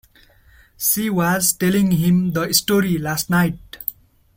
She 0.79 1.11
was 1.11 1.53
telling 1.53 1.91
him 1.91 2.31
the 2.33 2.51
story 2.55 2.97
last 2.97 3.29
night. 3.29 3.77